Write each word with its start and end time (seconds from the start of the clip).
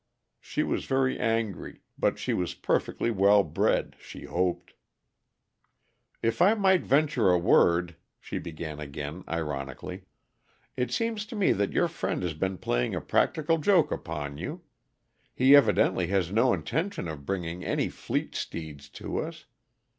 She 0.39 0.63
was 0.63 0.85
very 0.85 1.19
angry, 1.19 1.81
but 1.95 2.17
she 2.17 2.33
was 2.33 2.55
perfectly 2.55 3.11
well 3.11 3.43
bred, 3.43 3.95
she 3.99 4.23
hoped. 4.23 4.73
"If 6.23 6.41
I 6.41 6.55
might 6.55 6.81
venture 6.81 7.29
a 7.29 7.37
word," 7.37 7.95
she 8.19 8.39
began 8.39 8.79
again 8.79 9.23
ironically, 9.27 10.05
"it 10.75 10.89
seems 10.91 11.23
to 11.27 11.35
me 11.35 11.51
that 11.51 11.73
your 11.73 11.87
friend 11.87 12.23
has 12.23 12.33
been 12.33 12.57
playing 12.57 12.95
a 12.95 12.99
practical 12.99 13.59
joke 13.59 13.91
upon 13.91 14.39
you. 14.39 14.63
He 15.35 15.55
evidently 15.55 16.07
has 16.07 16.31
no 16.31 16.51
intention 16.51 17.07
of 17.07 17.27
bringing 17.27 17.63
any 17.63 17.87
fleet 17.87 18.33
steeds 18.33 18.89
to 18.97 19.19
us. 19.19 19.45